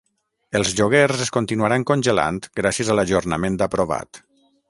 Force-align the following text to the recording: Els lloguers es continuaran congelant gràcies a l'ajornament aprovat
Els 0.59 0.69
lloguers 0.79 1.21
es 1.25 1.29
continuaran 1.35 1.85
congelant 1.91 2.41
gràcies 2.63 2.91
a 2.93 2.97
l'ajornament 3.01 3.63
aprovat 3.67 4.21